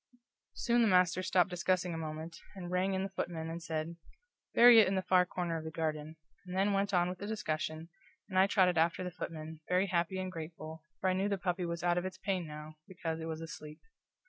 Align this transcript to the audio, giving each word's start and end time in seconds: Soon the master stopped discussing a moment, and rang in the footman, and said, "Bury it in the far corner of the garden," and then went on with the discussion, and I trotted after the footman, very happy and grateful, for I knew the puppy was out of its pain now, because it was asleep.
Soon 0.55 0.81
the 0.81 0.87
master 0.87 1.21
stopped 1.21 1.51
discussing 1.51 1.93
a 1.93 1.97
moment, 1.99 2.39
and 2.55 2.71
rang 2.71 2.95
in 2.95 3.03
the 3.03 3.09
footman, 3.11 3.51
and 3.51 3.61
said, 3.61 3.97
"Bury 4.55 4.79
it 4.79 4.87
in 4.87 4.95
the 4.95 5.03
far 5.03 5.27
corner 5.27 5.57
of 5.59 5.63
the 5.63 5.69
garden," 5.69 6.15
and 6.47 6.57
then 6.57 6.73
went 6.73 6.91
on 6.91 7.07
with 7.07 7.19
the 7.19 7.27
discussion, 7.27 7.87
and 8.27 8.39
I 8.39 8.47
trotted 8.47 8.79
after 8.79 9.03
the 9.03 9.11
footman, 9.11 9.59
very 9.69 9.85
happy 9.85 10.17
and 10.17 10.31
grateful, 10.31 10.83
for 10.99 11.07
I 11.11 11.13
knew 11.13 11.29
the 11.29 11.37
puppy 11.37 11.67
was 11.67 11.83
out 11.83 11.99
of 11.99 12.05
its 12.05 12.17
pain 12.17 12.47
now, 12.47 12.77
because 12.87 13.19
it 13.19 13.27
was 13.27 13.41
asleep. 13.41 13.79